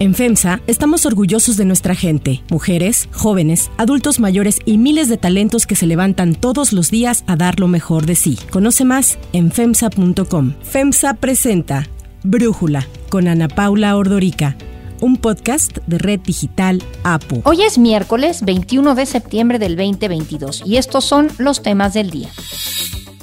[0.00, 5.66] En FEMSA estamos orgullosos de nuestra gente, mujeres, jóvenes, adultos mayores y miles de talentos
[5.66, 8.38] que se levantan todos los días a dar lo mejor de sí.
[8.48, 10.54] Conoce más en FEMSA.com.
[10.62, 11.86] FEMSA presenta
[12.22, 14.56] Brújula con Ana Paula Ordorica
[15.02, 17.42] un podcast de Red Digital APU.
[17.44, 22.30] Hoy es miércoles 21 de septiembre del 2022 y estos son los temas del día.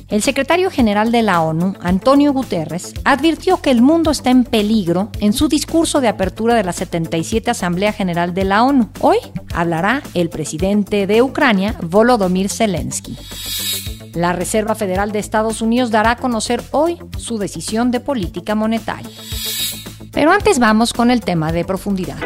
[0.10, 5.10] El secretario general de la ONU, Antonio Guterres, advirtió que el mundo está en peligro
[5.20, 8.90] en su discurso de apertura de la 77 Asamblea General de la ONU.
[9.02, 9.18] Hoy
[9.54, 13.18] hablará el presidente de Ucrania, Volodymyr Zelensky.
[14.14, 19.12] La Reserva Federal de Estados Unidos dará a conocer hoy su decisión de política monetaria.
[20.14, 22.18] Pero antes vamos con el tema de profundidad.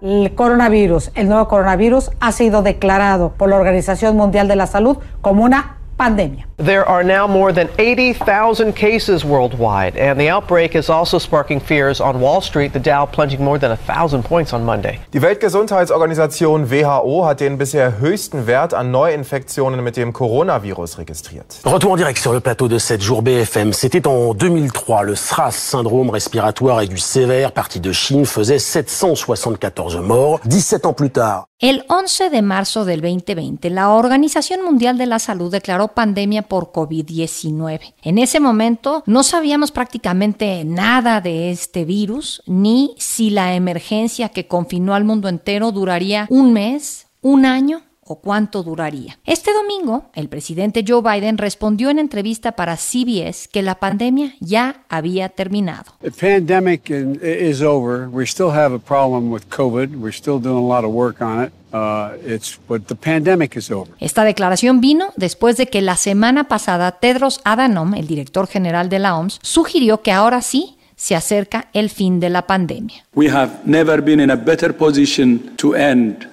[0.00, 4.96] El coronavirus, el nuevo coronavirus, ha sido declarado por la Organización Mundial de la Salud
[5.20, 6.44] como una pandemia.
[6.56, 12.00] There are now more than 80,000 cases worldwide, and the outbreak is also sparking fears
[12.00, 14.98] on Wall Street, the Dow plunging more than 1,000 points on Monday.
[15.12, 21.60] Die Weltgesundheitsorganisation WHO hat den bisher höchsten Wert an Neuinfektionen mit dem Coronavirus registriert.
[21.64, 23.72] Retour en direct sur le plateau de 7 jours BFM.
[23.72, 25.02] C'était en 2003.
[25.02, 30.40] Le SRAS, syndrome respiratoire aigu sévère, parti de Chine, faisait 774 morts.
[30.44, 35.18] 17 ans plus tard, El 11 de marzo del 2020, la Organización Mundial de la
[35.18, 37.94] Salud declaró pandemia por COVID-19.
[38.00, 44.46] En ese momento no sabíamos prácticamente nada de este virus, ni si la emergencia que
[44.46, 49.18] confinó al mundo entero duraría un mes, un año o cuánto duraría.
[49.24, 54.84] Este domingo, el presidente Joe Biden respondió en entrevista para CBS que la pandemia ya
[54.88, 55.92] había terminado.
[56.00, 58.08] The pandemic is over.
[58.08, 59.94] We still have a problem with COVID.
[59.96, 61.52] We're still doing a lot of work on it.
[61.70, 63.92] Uh, it's, but the pandemic is over.
[64.00, 68.98] Esta declaración vino después de que la semana pasada Tedros Adhanom, el director general de
[68.98, 73.04] la OMS, sugirió que ahora sí se acerca el fin de la pandemia.
[73.14, 76.26] We have never been in a better position to end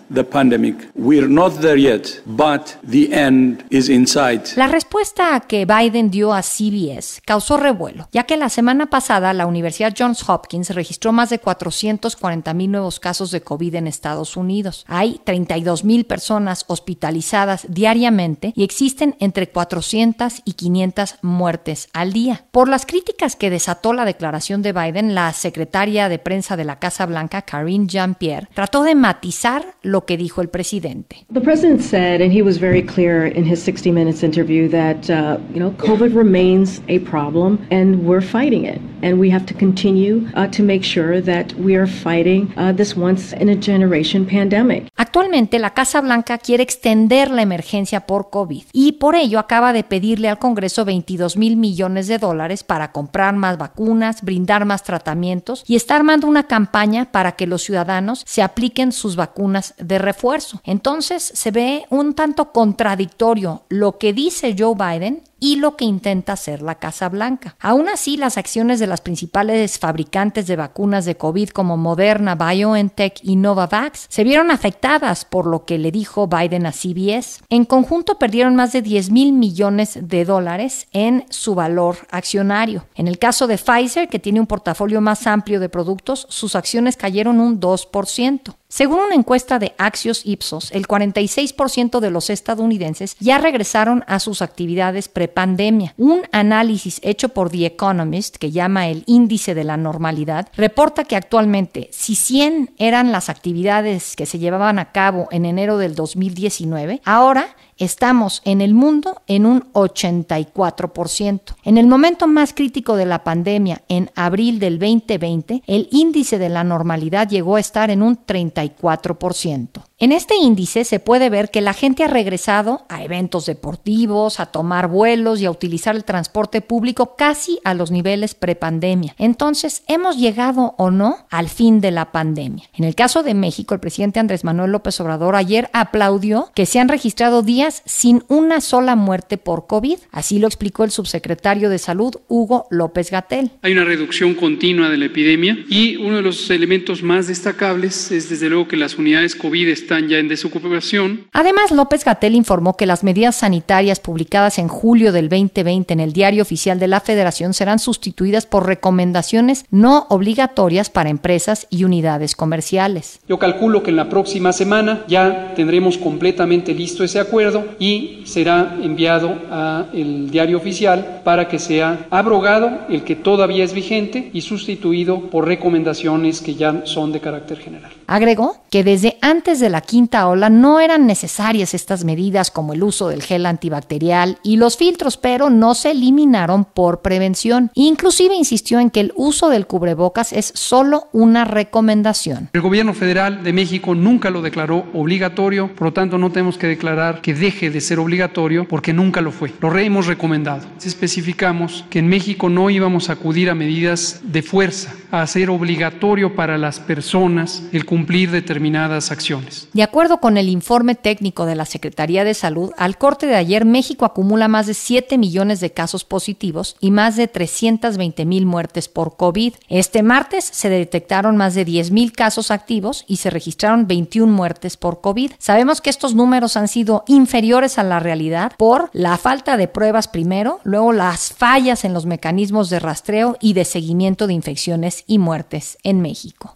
[4.55, 9.45] La respuesta que Biden dio a CBS causó revuelo, ya que la semana pasada la
[9.45, 14.85] Universidad Johns Hopkins registró más de 440 mil nuevos casos de COVID en Estados Unidos.
[14.87, 22.45] Hay 32 mil personas hospitalizadas diariamente y existen entre 400 y 500 muertes al día.
[22.51, 26.79] Por las críticas que desató la declaración de Biden, la secretaria de prensa de la
[26.79, 31.25] Casa Blanca, Karine Jean-Pierre, trató de matizar lo que dijo el presidente.
[31.33, 35.37] The president said, and he was very clear in his 60 Minutes interview, that uh,
[35.53, 40.27] you know COVID remains a problem, and we're fighting it, and we have to continue
[40.35, 44.89] uh, to make sure that we are fighting uh, this once in a generation pandemic.
[44.95, 49.83] Actualmente, la Casa Blanca quiere extender la emergencia por COVID y por ello acaba de
[49.83, 55.63] pedirle al Congreso 22 mil millones de dólares para comprar más vacunas, brindar más tratamientos
[55.67, 60.61] y está armando una campaña para que los ciudadanos se apliquen sus vacunas de refuerzo.
[60.63, 66.33] Entonces se ve un tanto contradictorio lo que dice Joe Biden y lo que intenta
[66.33, 67.55] hacer la Casa Blanca.
[67.59, 73.19] Aún así, las acciones de las principales fabricantes de vacunas de COVID como Moderna, BioNTech
[73.21, 77.43] y Novavax se vieron afectadas por lo que le dijo Biden a CBS.
[77.49, 82.87] En conjunto perdieron más de 10 mil millones de dólares en su valor accionario.
[82.95, 86.97] En el caso de Pfizer, que tiene un portafolio más amplio de productos, sus acciones
[86.97, 88.55] cayeron un 2%.
[88.67, 94.41] Según una encuesta de Axios Ipsos, el 46% de los estadounidenses ya regresaron a sus
[94.41, 95.93] actividades prepandemia.
[95.97, 101.17] Un análisis hecho por The Economist, que llama el índice de la normalidad, reporta que
[101.17, 107.01] actualmente, si 100 eran las actividades que se llevaban a cabo en enero del 2019,
[107.03, 111.55] ahora Estamos en el mundo en un 84%.
[111.63, 116.47] En el momento más crítico de la pandemia, en abril del 2020, el índice de
[116.47, 119.83] la normalidad llegó a estar en un 34%.
[119.97, 124.45] En este índice se puede ver que la gente ha regresado a eventos deportivos, a
[124.45, 129.15] tomar vuelos y a utilizar el transporte público casi a los niveles prepandemia.
[129.17, 132.69] Entonces, ¿hemos llegado o no al fin de la pandemia?
[132.73, 136.79] En el caso de México, el presidente Andrés Manuel López Obrador ayer aplaudió que se
[136.79, 139.97] han registrado días sin una sola muerte por COVID.
[140.11, 143.51] Así lo explicó el subsecretario de Salud, Hugo López Gatel.
[143.61, 148.29] Hay una reducción continua de la epidemia y uno de los elementos más destacables es
[148.29, 151.27] desde luego que las unidades COVID están ya en desocupación.
[151.31, 156.13] Además, López Gatel informó que las medidas sanitarias publicadas en julio del 2020 en el
[156.13, 162.35] Diario Oficial de la Federación serán sustituidas por recomendaciones no obligatorias para empresas y unidades
[162.35, 163.19] comerciales.
[163.27, 168.77] Yo calculo que en la próxima semana ya tendremos completamente listo ese acuerdo y será
[168.81, 174.41] enviado a el diario oficial para que sea abrogado el que todavía es vigente y
[174.41, 177.91] sustituido por recomendaciones que ya son de carácter general.
[178.07, 182.83] Agregó que desde antes de la quinta ola no eran necesarias estas medidas como el
[182.83, 187.71] uso del gel antibacterial y los filtros, pero no se eliminaron por prevención.
[187.73, 192.49] Inclusive insistió en que el uso del cubrebocas es solo una recomendación.
[192.53, 196.67] El gobierno federal de México nunca lo declaró obligatorio, por lo tanto no tenemos que
[196.67, 199.53] declarar que deje de ser obligatorio porque nunca lo fue.
[199.61, 200.65] Lo hemos recomendado.
[200.83, 206.35] Especificamos que en México no íbamos a acudir a medidas de fuerza, a hacer obligatorio
[206.35, 209.69] para las personas el cumplir determinadas acciones.
[209.71, 213.63] De acuerdo con el informe técnico de la Secretaría de Salud, al corte de ayer
[213.63, 218.89] México acumula más de 7 millones de casos positivos y más de 320 mil muertes
[218.89, 219.53] por COVID.
[219.69, 224.75] Este martes se detectaron más de 10 mil casos activos y se registraron 21 muertes
[224.75, 225.31] por COVID.
[225.39, 230.09] Sabemos que estos números han sido inferiores a la realidad por la falta de pruebas
[230.09, 235.17] primero, luego las fallas en los mecanismos de rastreo y de seguimiento de infecciones y
[235.17, 236.53] muertes en México.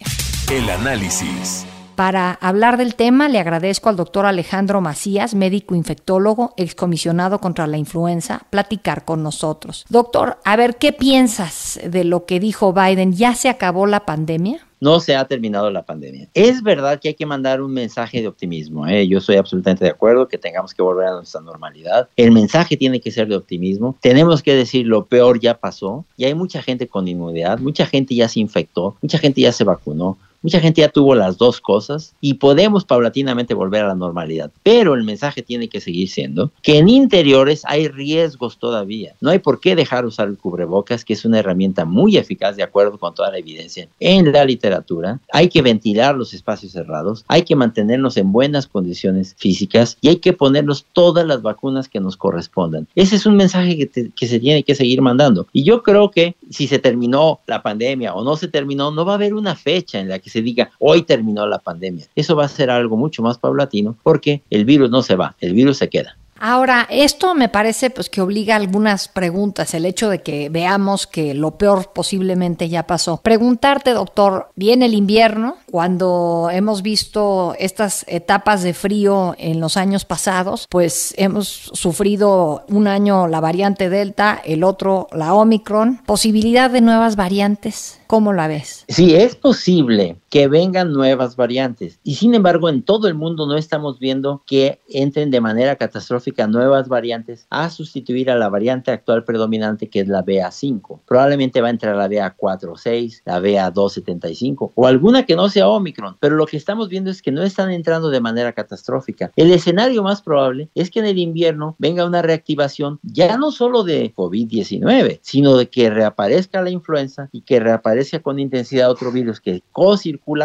[0.51, 1.63] El análisis.
[1.96, 7.78] Para hablar del tema, le agradezco al doctor Alejandro Macías, médico infectólogo, excomisionado contra la
[7.78, 9.86] influenza, platicar con nosotros.
[9.90, 13.13] Doctor, a ver, ¿qué piensas de lo que dijo Biden?
[13.13, 14.66] ¿Ya se acabó la pandemia?
[14.81, 16.30] no se ha terminado la pandemia.
[16.34, 18.88] Es verdad que hay que mandar un mensaje de optimismo.
[18.88, 19.07] ¿eh?
[19.07, 22.07] Yo estoy absolutamente de acuerdo que tengamos que volver a nuestra normalidad.
[22.16, 23.98] El mensaje tiene que ser de optimismo.
[24.00, 28.16] Tenemos que decir lo peor ya pasó y hay mucha gente con inmunidad, mucha gente
[28.16, 32.16] ya se infectó, mucha gente ya se vacunó, Mucha gente ya tuvo las dos cosas
[32.22, 34.52] y podemos paulatinamente volver a la normalidad.
[34.64, 39.16] Pero el mensaje tiene que seguir siendo que en interiores hay riesgos todavía.
[39.20, 42.64] No hay por qué dejar usar el cubrebocas, que es una herramienta muy eficaz de
[42.64, 45.20] acuerdo con toda la evidencia en la literatura.
[45.34, 50.18] Hay que ventilar los espacios cerrados, hay que mantenernos en buenas condiciones físicas y hay
[50.18, 52.88] que ponernos todas las vacunas que nos correspondan.
[52.96, 55.48] Ese es un mensaje que, que se tiene que seguir mandando.
[55.52, 59.14] Y yo creo que si se terminó la pandemia o no se terminó, no va
[59.14, 62.06] a haber una fecha en la que se diga hoy terminó la pandemia.
[62.16, 65.54] Eso va a ser algo mucho más paulatino porque el virus no se va, el
[65.54, 66.18] virus se queda.
[66.40, 71.08] Ahora, esto me parece pues que obliga a algunas preguntas, el hecho de que veamos
[71.08, 73.18] que lo peor posiblemente ya pasó.
[73.18, 80.06] Preguntarte, doctor, viene el invierno, cuando hemos visto estas etapas de frío en los años
[80.06, 86.82] pasados, pues hemos sufrido un año la variante Delta, el otro la Omicron, posibilidad de
[86.82, 88.00] nuevas variantes.
[88.08, 88.86] ¿Cómo la ves?
[88.88, 92.00] Sí, es posible que vengan nuevas variantes.
[92.04, 96.48] Y sin embargo, en todo el mundo no estamos viendo que entren de manera catastrófica
[96.48, 101.00] nuevas variantes a sustituir a la variante actual predominante que es la BA5.
[101.06, 105.68] Probablemente va a entrar la BA4 o 6, la BA275 o alguna que no sea
[105.68, 106.18] Omicron.
[106.20, 109.31] Pero lo que estamos viendo es que no están entrando de manera catastrófica.
[109.36, 113.84] El escenario más probable es que en el invierno venga una reactivación ya no solo
[113.84, 119.40] de COVID-19, sino de que reaparezca la influenza y que reaparezca con intensidad otro virus
[119.40, 119.64] que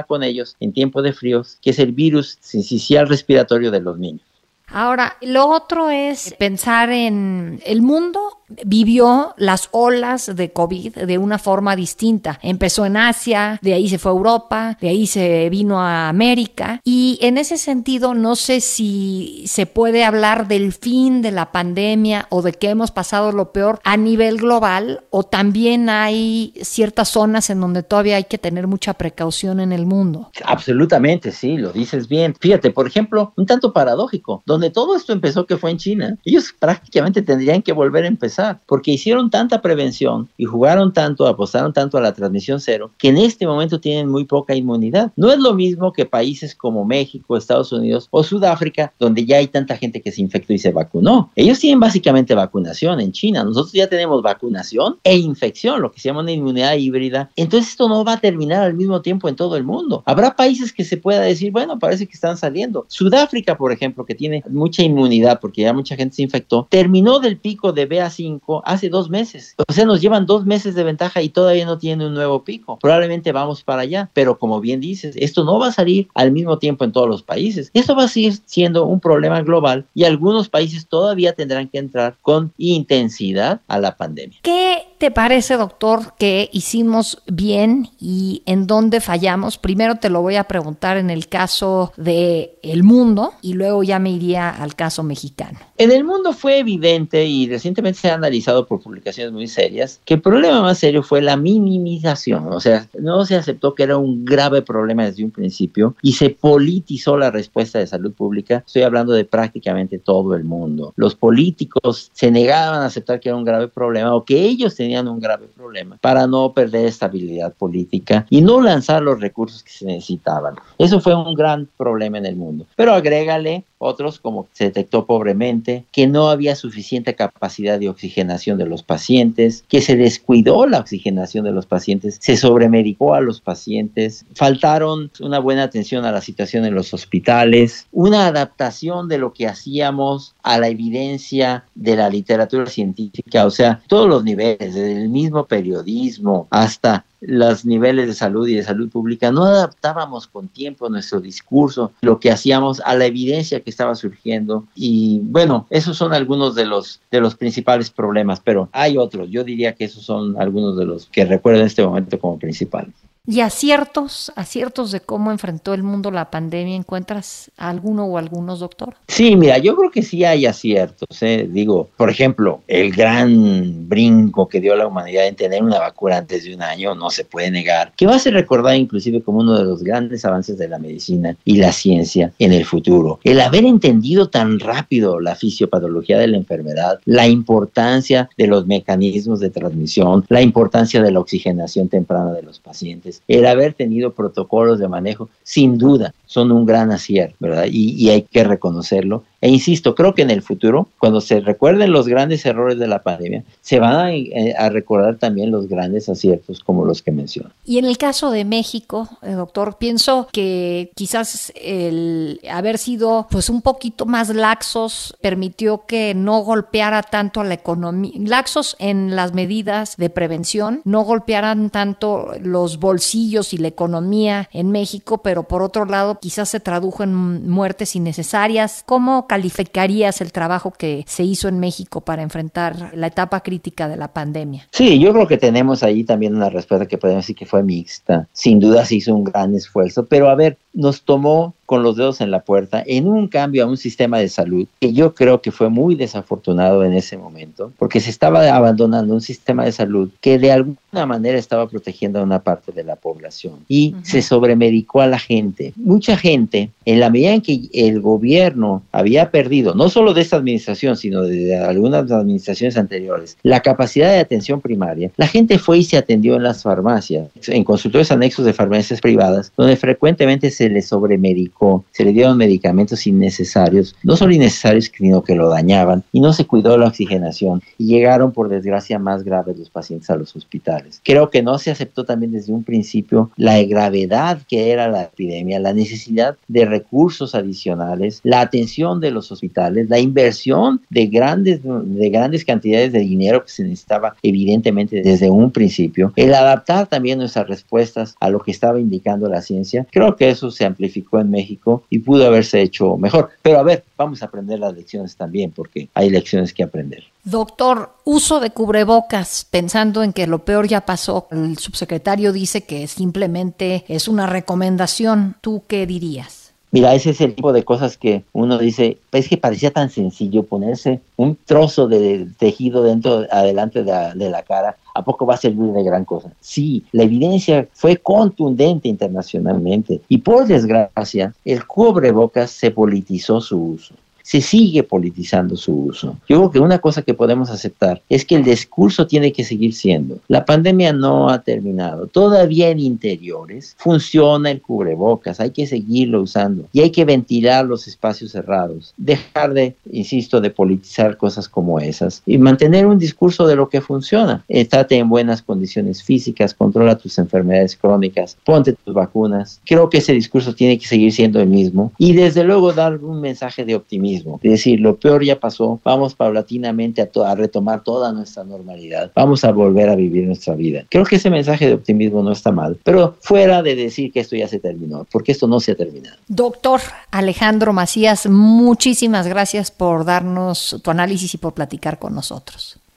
[0.07, 4.23] con ellos en tiempo de fríos, que es el virus sincicial respiratorio de los niños.
[4.67, 11.39] Ahora, lo otro es pensar en el mundo vivió las olas de COVID de una
[11.39, 12.39] forma distinta.
[12.43, 16.81] Empezó en Asia, de ahí se fue a Europa, de ahí se vino a América
[16.85, 22.27] y en ese sentido no sé si se puede hablar del fin de la pandemia
[22.31, 27.51] o de que hemos pasado lo peor a nivel global o también hay ciertas zonas
[27.51, 30.31] en donde todavía hay que tener mucha precaución en el mundo.
[30.45, 32.35] Absolutamente, sí, lo dices bien.
[32.39, 36.55] Fíjate, por ejemplo, un tanto paradójico, donde todo esto empezó que fue en China, ellos
[36.59, 41.99] prácticamente tendrían que volver a empezar porque hicieron tanta prevención y jugaron tanto, apostaron tanto
[41.99, 45.13] a la transmisión cero, que en este momento tienen muy poca inmunidad.
[45.17, 49.49] No es lo mismo que países como México, Estados Unidos o Sudáfrica, donde ya hay
[49.49, 51.31] tanta gente que se infectó y se vacunó.
[51.37, 53.45] Ellos tienen básicamente vacunación en China.
[53.45, 57.31] Nosotros ya tenemos vacunación e infección, lo que se llama una inmunidad híbrida.
[57.37, 60.03] Entonces esto no va a terminar al mismo tiempo en todo el mundo.
[60.07, 62.87] Habrá países que se pueda decir, bueno, parece que están saliendo.
[62.89, 67.39] Sudáfrica, por ejemplo, que tiene mucha inmunidad porque ya mucha gente se infectó, terminó del
[67.39, 67.87] pico de
[68.25, 69.55] BA5 hace dos meses.
[69.69, 72.79] O sea, nos llevan dos meses de ventaja y todavía no tiene un nuevo pico.
[72.81, 76.59] Probablemente vamos para allá, pero como bien dices, esto no va a salir al mismo
[76.59, 77.71] tiempo en todos los países.
[77.75, 82.17] Esto va a seguir siendo un problema global y algunos países todavía tendrán que entrar
[82.23, 84.39] con intensidad a la pandemia.
[84.43, 89.59] ¿Qué te parece, doctor, que hicimos bien y en dónde fallamos?
[89.59, 93.99] Primero te lo voy a preguntar en el caso de el mundo y luego ya
[93.99, 95.59] me iría al caso mexicano.
[95.77, 100.15] En el mundo fue evidente y recientemente se ha analizado por publicaciones muy serias que
[100.15, 104.25] el problema más serio fue la minimización, o sea, no se aceptó que era un
[104.25, 108.63] grave problema desde un principio y se politizó la respuesta de salud pública.
[108.67, 110.95] Estoy hablando de prácticamente todo el mundo.
[110.97, 114.94] Los políticos se negaban a aceptar que era un grave problema o que ellos tenían
[115.03, 119.87] un grave problema para no perder estabilidad política y no lanzar los recursos que se
[119.87, 120.55] necesitaban.
[120.79, 122.67] Eso fue un gran problema en el mundo.
[122.77, 128.67] Pero agrégale otros, como se detectó pobremente, que no había suficiente capacidad de oxigenación de
[128.67, 134.25] los pacientes, que se descuidó la oxigenación de los pacientes, se sobremedicó a los pacientes,
[134.35, 139.47] faltaron una buena atención a la situación en los hospitales, una adaptación de lo que
[139.47, 145.09] hacíamos a la evidencia de la literatura científica, o sea, todos los niveles, desde el
[145.09, 150.89] mismo periodismo hasta los niveles de salud y de salud pública, no adaptábamos con tiempo
[150.89, 154.65] nuestro discurso, lo que hacíamos a la evidencia que estaba surgiendo.
[154.75, 159.31] Y bueno, esos son algunos de los, de los principales problemas, pero hay otros.
[159.31, 162.95] Yo diría que esos son algunos de los que recuerdo en este momento como principales.
[163.27, 168.97] Y aciertos, aciertos de cómo enfrentó el mundo la pandemia, ¿encuentras alguno o algunos, doctor?
[169.09, 171.23] Sí, mira, yo creo que sí hay aciertos.
[171.23, 171.49] ¿eh?
[171.51, 176.45] Digo, por ejemplo, el gran brinco que dio la humanidad en tener una vacuna antes
[176.45, 179.57] de un año no se puede negar, que va a ser recordado inclusive como uno
[179.57, 183.21] de los grandes avances de la medicina y la ciencia en el futuro.
[183.25, 189.41] El haber entendido tan rápido la fisiopatología de la enfermedad, la importancia de los mecanismos
[189.41, 194.79] de transmisión, la importancia de la oxigenación temprana de los pacientes el haber tenido protocolos
[194.79, 197.67] de manejo, sin duda, son un gran acierto, ¿verdad?
[197.71, 199.23] Y, hay que reconocerlo.
[199.41, 203.03] E insisto, creo que en el futuro, cuando se recuerden los grandes errores de la
[203.05, 207.51] pandemia, se van a, eh, recordar también los grandes aciertos como los que menciono.
[207.65, 213.49] Y en el caso de México, eh, doctor, pienso que quizás el haber sido pues
[213.49, 219.35] un poquito más laxos permitió que no golpeara tanto a la economía, laxos en las
[219.35, 225.63] medidas de prevención, no golpearan tanto los bolsillos y la economía en México, pero por
[225.63, 228.83] otro lado quizás se tradujo en muertes innecesarias.
[228.87, 233.99] ¿Cómo calificarías el trabajo que se hizo en México para enfrentar la etapa crítica de
[233.99, 234.67] la pandemia?
[234.71, 238.27] Sí, yo creo que tenemos ahí también una respuesta que podemos decir que fue mixta.
[238.33, 242.21] Sin duda se hizo un gran esfuerzo, pero a ver, nos tomó con los dedos
[242.21, 245.51] en la puerta en un cambio a un sistema de salud que yo creo que
[245.51, 250.39] fue muy desafortunado en ese momento, porque se estaba abandonando un sistema de salud que
[250.39, 255.07] de alguna manera estaba protegiendo a una parte de la población y se sobremedicó a
[255.07, 255.73] la gente.
[255.77, 260.37] Mucha gente, en la medida en que el gobierno había perdido, no solo de esta
[260.37, 265.85] administración, sino de algunas administraciones anteriores, la capacidad de atención primaria, la gente fue y
[265.85, 270.83] se atendió en las farmacias, en consultorios anexos de farmacias privadas, donde frecuentemente se le
[270.83, 271.54] sobremedicó
[271.93, 276.47] se le dieron medicamentos innecesarios, no solo innecesarios, sino que lo dañaban, y no se
[276.47, 281.01] cuidó la oxigenación, y llegaron, por desgracia, más graves los pacientes a los hospitales.
[281.05, 285.61] Creo que no se aceptó también desde un principio la gravedad que era la epidemia,
[285.61, 292.11] la necesidad de recursos adicionales, la atención de los hospitales, la inversión de grandes, de
[292.11, 297.49] grandes cantidades de dinero que se necesitaba evidentemente desde un principio, el adaptar también nuestras
[297.49, 301.44] respuestas a lo que estaba indicando la ciencia, creo que eso se amplificó en México
[301.91, 303.31] y pudo haberse hecho mejor.
[303.43, 307.05] Pero a ver, vamos a aprender las lecciones también porque hay lecciones que aprender.
[307.25, 312.87] Doctor, uso de cubrebocas, pensando en que lo peor ya pasó, el subsecretario dice que
[312.87, 315.37] simplemente es una recomendación.
[315.41, 316.44] ¿Tú qué dirías?
[316.75, 320.43] Mira, ese es el tipo de cosas que uno dice, es que parecía tan sencillo
[320.43, 325.35] ponerse un trozo de tejido dentro, adelante de la, de la cara, ¿a poco va
[325.35, 326.33] a servir de gran cosa?
[326.41, 333.95] Sí, la evidencia fue contundente internacionalmente y por desgracia el cubrebocas se politizó su uso
[334.25, 336.17] se sigue politizando su uso.
[336.27, 339.75] Yo creo que una cosa que podemos aceptar es que el discurso tiene que seguir
[339.75, 346.23] siendo, la pandemia no ha terminado, todavía en interiores funciona el cubrebocas, hay que seguirlo
[346.23, 351.79] usando y hay que ventilar los espacios cerrados, dejar de, insisto, de politizar cosas como
[351.79, 354.43] esas y mantener un discurso de lo que funciona.
[354.49, 359.61] Estate en buenas condiciones físicas, controla tus enfermedades crónicas, ponte tus vacunas.
[359.67, 363.21] Creo que ese discurso tiene que seguir siendo el mismo y desde luego dar un
[363.21, 368.13] mensaje de optimismo es decir, lo peor ya pasó, vamos paulatinamente a, a retomar toda
[368.13, 370.85] nuestra normalidad, vamos a volver a vivir nuestra vida.
[370.91, 374.37] Creo que ese mensaje de optimismo no está mal, pero fuera de decir que esto
[374.37, 376.17] ya se terminó, porque esto no se ha terminado.
[376.29, 376.81] Doctor
[377.11, 382.79] Alejandro Macías, muchísimas gracias por darnos tu análisis y por platicar con nosotros.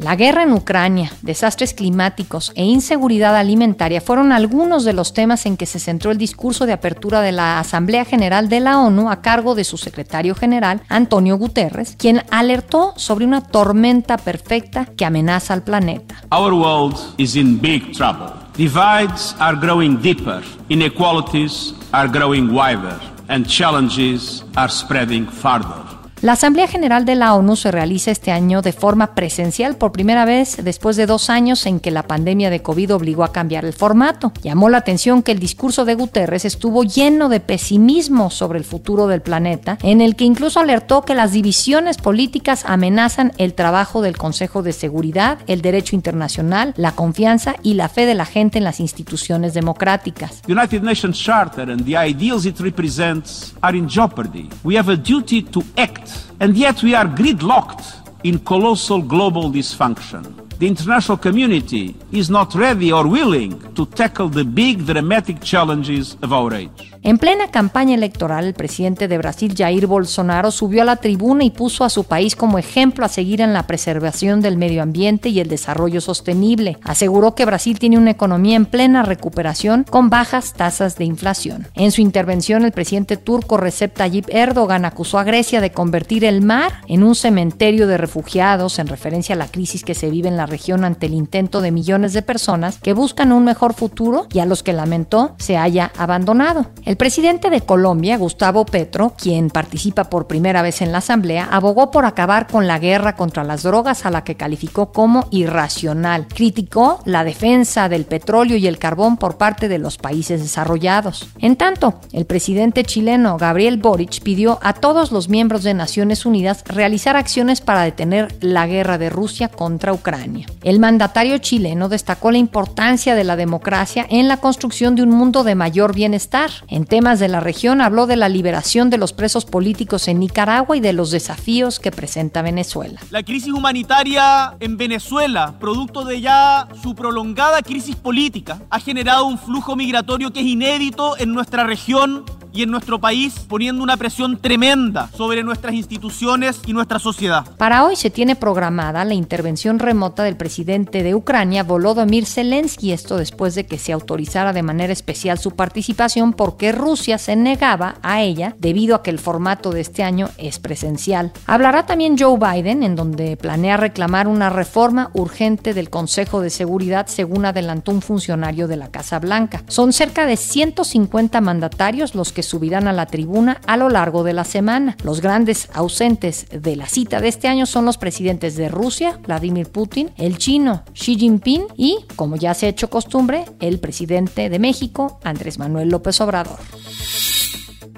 [0.00, 5.58] La guerra en Ucrania, desastres climáticos e inseguridad alimentaria fueron algunos de los temas en
[5.58, 9.20] que se centró el discurso de apertura de la Asamblea General de la ONU a
[9.20, 15.52] cargo de su secretario general, Antonio Guterres, quien alertó sobre una tormenta perfecta que amenaza
[15.52, 16.14] al planeta.
[16.32, 18.32] Our world is in big trouble.
[18.56, 25.99] Divides are growing deeper, inequalities are growing wider, and challenges are spreading farther.
[26.22, 30.26] La Asamblea General de la ONU se realiza este año de forma presencial por primera
[30.26, 33.72] vez después de dos años en que la pandemia de COVID obligó a cambiar el
[33.72, 34.30] formato.
[34.42, 39.06] Llamó la atención que el discurso de Guterres estuvo lleno de pesimismo sobre el futuro
[39.06, 44.18] del planeta, en el que incluso alertó que las divisiones políticas amenazan el trabajo del
[44.18, 48.64] Consejo de Seguridad, el derecho internacional, la confianza y la fe de la gente en
[48.64, 50.42] las instituciones democráticas.
[50.46, 54.50] United Nations Charter and the ideals it represents are in jeopardy.
[54.62, 56.09] We have a duty to act
[56.40, 60.22] and yet we are gridlocked in colossal global dysfunction.
[60.58, 66.32] The international community is not ready or willing to tackle the big dramatic challenges of
[66.32, 66.89] our age.
[67.02, 71.50] En plena campaña electoral, el presidente de Brasil, Jair Bolsonaro, subió a la tribuna y
[71.50, 75.40] puso a su país como ejemplo a seguir en la preservación del medio ambiente y
[75.40, 76.76] el desarrollo sostenible.
[76.82, 81.68] Aseguró que Brasil tiene una economía en plena recuperación con bajas tasas de inflación.
[81.74, 86.42] En su intervención, el presidente turco Recep Tayyip Erdogan acusó a Grecia de convertir el
[86.42, 90.36] mar en un cementerio de refugiados en referencia a la crisis que se vive en
[90.36, 94.40] la región ante el intento de millones de personas que buscan un mejor futuro y
[94.40, 96.66] a los que lamentó se haya abandonado.
[96.90, 101.92] El presidente de Colombia, Gustavo Petro, quien participa por primera vez en la Asamblea, abogó
[101.92, 106.26] por acabar con la guerra contra las drogas a la que calificó como irracional.
[106.26, 111.28] Criticó la defensa del petróleo y el carbón por parte de los países desarrollados.
[111.38, 116.64] En tanto, el presidente chileno Gabriel Boric pidió a todos los miembros de Naciones Unidas
[116.66, 120.48] realizar acciones para detener la guerra de Rusia contra Ucrania.
[120.64, 125.44] El mandatario chileno destacó la importancia de la democracia en la construcción de un mundo
[125.44, 126.50] de mayor bienestar.
[126.79, 130.76] En temas de la región habló de la liberación de los presos políticos en Nicaragua
[130.76, 133.00] y de los desafíos que presenta Venezuela.
[133.10, 139.38] La crisis humanitaria en Venezuela, producto de ya su prolongada crisis política, ha generado un
[139.38, 144.38] flujo migratorio que es inédito en nuestra región y en nuestro país, poniendo una presión
[144.38, 147.44] tremenda sobre nuestras instituciones y nuestra sociedad.
[147.56, 153.16] Para hoy se tiene programada la intervención remota del presidente de Ucrania, Volodymyr Zelensky, esto
[153.16, 158.22] después de que se autorizara de manera especial su participación porque Rusia se negaba a
[158.22, 161.32] ella debido a que el formato de este año es presencial.
[161.46, 167.06] Hablará también Joe Biden, en donde planea reclamar una reforma urgente del Consejo de Seguridad,
[167.06, 169.62] según adelantó un funcionario de la Casa Blanca.
[169.68, 174.32] Son cerca de 150 mandatarios los que subirán a la tribuna a lo largo de
[174.32, 174.96] la semana.
[175.04, 179.68] Los grandes ausentes de la cita de este año son los presidentes de Rusia, Vladimir
[179.68, 184.58] Putin, el chino Xi Jinping y, como ya se ha hecho costumbre, el presidente de
[184.58, 186.58] México, Andrés Manuel López Obrador.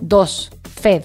[0.00, 0.50] 2.
[0.80, 1.02] Fed.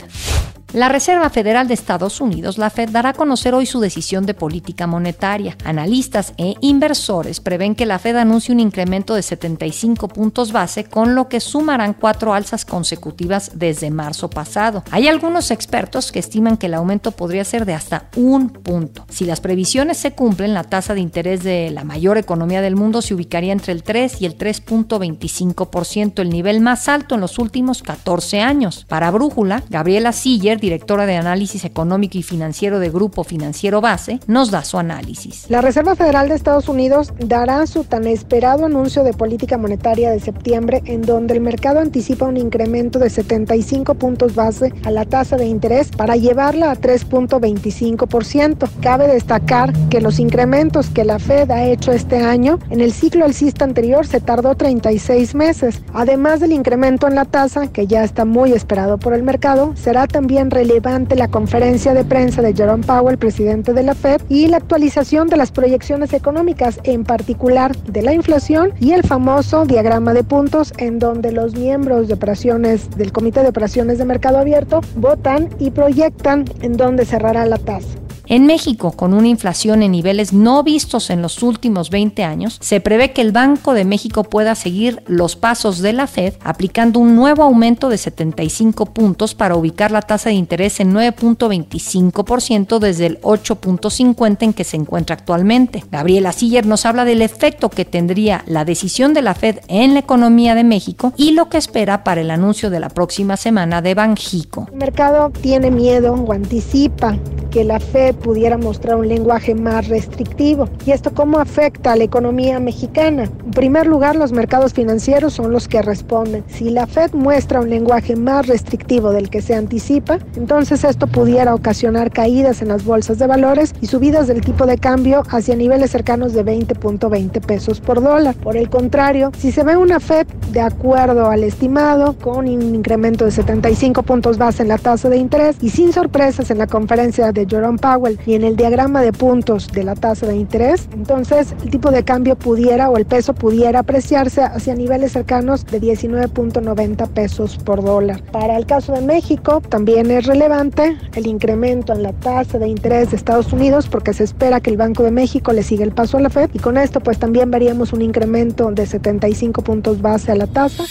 [0.74, 4.34] La Reserva Federal de Estados Unidos, la Fed, dará a conocer hoy su decisión de
[4.34, 5.56] política monetaria.
[5.64, 11.16] Analistas e inversores prevén que la Fed anuncie un incremento de 75 puntos base, con
[11.16, 14.84] lo que sumarán cuatro alzas consecutivas desde marzo pasado.
[14.92, 19.06] Hay algunos expertos que estiman que el aumento podría ser de hasta un punto.
[19.08, 23.02] Si las previsiones se cumplen, la tasa de interés de la mayor economía del mundo
[23.02, 27.84] se ubicaría entre el 3 y el 3.25%, el nivel más alto en los últimos
[27.84, 28.86] 14 años.
[28.90, 34.52] Para Brújula, Gabriela Siller, directora de análisis económico y financiero de Grupo Financiero Base, nos
[34.52, 35.46] da su análisis.
[35.50, 40.20] La Reserva Federal de Estados Unidos dará su tan esperado anuncio de política monetaria de
[40.20, 45.38] septiembre, en donde el mercado anticipa un incremento de 75 puntos base a la tasa
[45.38, 48.70] de interés para llevarla a 3.25%.
[48.82, 53.26] Cabe destacar que los incrementos que la Fed ha hecho este año, en el ciclo
[53.26, 55.82] alcista anterior se tardó 36 meses.
[55.94, 60.08] Además del incremento en la tasa, que ya está muy esperado por el mercado, será
[60.08, 64.58] también relevante la conferencia de prensa de Jerome Powell, presidente de la Fed, y la
[64.58, 70.24] actualización de las proyecciones económicas, en particular de la inflación y el famoso diagrama de
[70.24, 75.50] puntos en donde los miembros de operaciones del Comité de Operaciones de Mercado Abierto votan
[75.60, 78.07] y proyectan en dónde cerrará la tasa.
[78.30, 82.82] En México, con una inflación en niveles no vistos en los últimos 20 años, se
[82.82, 87.16] prevé que el Banco de México pueda seguir los pasos de la Fed aplicando un
[87.16, 93.22] nuevo aumento de 75 puntos para ubicar la tasa de interés en 9.25% desde el
[93.22, 95.86] 8.50 en que se encuentra actualmente.
[95.90, 100.02] Gabriela Siller nos habla del efecto que tendría la decisión de la Fed en la
[100.02, 103.96] economía de México y lo que espera para el anuncio de la próxima semana de
[103.96, 104.68] Banjico.
[104.74, 107.18] El mercado tiene miedo o anticipa
[107.52, 110.70] que la Fed pudiera mostrar un lenguaje más restrictivo.
[110.86, 113.24] ¿Y esto cómo afecta a la economía mexicana?
[113.24, 116.44] En primer lugar, los mercados financieros son los que responden.
[116.48, 121.54] Si la Fed muestra un lenguaje más restrictivo del que se anticipa, entonces esto pudiera
[121.56, 125.92] ocasionar caídas en las bolsas de valores y subidas del tipo de cambio hacia niveles
[125.92, 128.36] cercanos de 20.20 pesos por dólar.
[128.36, 133.26] Por el contrario, si se ve una Fed de acuerdo al estimado, con un incremento
[133.26, 137.32] de 75 puntos base en la tasa de interés y sin sorpresas en la conferencia
[137.32, 141.54] de Jerome Powell y en el diagrama de puntos de la tasa de interés, entonces
[141.64, 147.08] el tipo de cambio pudiera o el peso pudiera apreciarse hacia niveles cercanos de 19.90
[147.10, 148.22] pesos por dólar.
[148.32, 153.12] Para el caso de México también es relevante el incremento en la tasa de interés
[153.12, 156.18] de Estados Unidos porque se espera que el Banco de México le siga el paso
[156.18, 160.32] a la Fed y con esto pues también veríamos un incremento de 75 puntos base
[160.32, 160.84] a la tasa.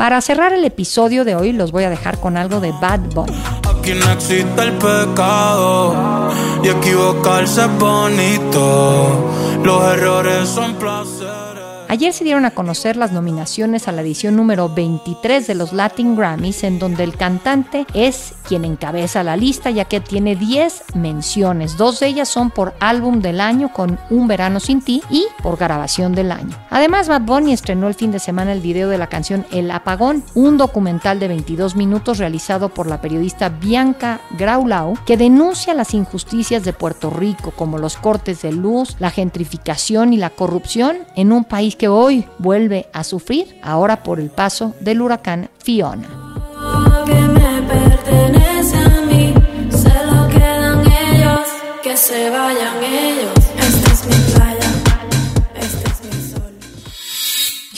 [0.00, 3.34] Para cerrar el episodio de hoy los voy a dejar con algo de Bad Bunny.
[3.68, 6.30] Aquí no existe el pecado
[6.64, 9.30] y equivocarse es bonito.
[9.62, 11.19] Los errores son placer.
[11.90, 16.14] Ayer se dieron a conocer las nominaciones a la edición número 23 de los Latin
[16.14, 21.76] Grammys, en donde el cantante es quien encabeza la lista, ya que tiene 10 menciones.
[21.76, 25.58] Dos de ellas son por álbum del año con Un Verano Sin Ti y por
[25.58, 26.56] grabación del año.
[26.70, 30.22] Además, Bad Bunny estrenó el fin de semana el video de la canción El Apagón,
[30.34, 36.62] un documental de 22 minutos realizado por la periodista Bianca Graulau, que denuncia las injusticias
[36.62, 41.42] de Puerto Rico, como los cortes de luz, la gentrificación y la corrupción en un
[41.42, 46.08] país que hoy vuelve a sufrir, ahora por el paso del huracán Fiona.